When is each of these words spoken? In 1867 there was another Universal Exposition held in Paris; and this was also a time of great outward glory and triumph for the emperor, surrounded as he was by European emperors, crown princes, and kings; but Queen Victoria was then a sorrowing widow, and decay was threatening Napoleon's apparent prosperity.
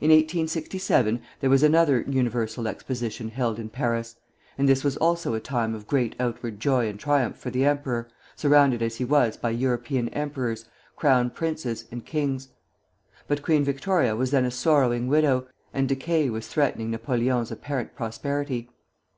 In 0.00 0.08
1867 0.08 1.20
there 1.40 1.50
was 1.50 1.62
another 1.62 2.06
Universal 2.08 2.66
Exposition 2.66 3.28
held 3.28 3.58
in 3.58 3.68
Paris; 3.68 4.16
and 4.56 4.66
this 4.66 4.82
was 4.82 4.96
also 4.96 5.34
a 5.34 5.40
time 5.40 5.74
of 5.74 5.86
great 5.86 6.16
outward 6.18 6.58
glory 6.58 6.88
and 6.88 6.98
triumph 6.98 7.36
for 7.36 7.50
the 7.50 7.66
emperor, 7.66 8.08
surrounded 8.34 8.80
as 8.80 8.96
he 8.96 9.04
was 9.04 9.36
by 9.36 9.50
European 9.50 10.08
emperors, 10.08 10.64
crown 10.96 11.28
princes, 11.28 11.84
and 11.92 12.06
kings; 12.06 12.48
but 13.28 13.42
Queen 13.42 13.62
Victoria 13.62 14.16
was 14.16 14.30
then 14.30 14.46
a 14.46 14.50
sorrowing 14.50 15.06
widow, 15.06 15.46
and 15.74 15.86
decay 15.86 16.30
was 16.30 16.48
threatening 16.48 16.90
Napoleon's 16.90 17.50
apparent 17.52 17.94
prosperity. 17.94 18.70